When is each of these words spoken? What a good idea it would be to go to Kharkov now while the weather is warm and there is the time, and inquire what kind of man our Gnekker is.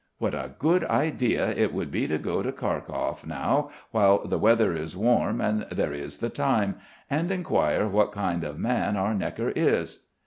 What 0.17 0.33
a 0.33 0.53
good 0.57 0.83
idea 0.85 1.49
it 1.51 1.75
would 1.75 1.91
be 1.91 2.07
to 2.07 2.17
go 2.17 2.41
to 2.41 2.51
Kharkov 2.51 3.27
now 3.27 3.69
while 3.91 4.25
the 4.27 4.39
weather 4.39 4.73
is 4.73 4.97
warm 4.97 5.39
and 5.39 5.67
there 5.71 5.93
is 5.93 6.17
the 6.17 6.29
time, 6.29 6.77
and 7.07 7.29
inquire 7.31 7.87
what 7.87 8.11
kind 8.11 8.43
of 8.43 8.57
man 8.57 8.97
our 8.97 9.13
Gnekker 9.13 9.53
is. 9.55 10.07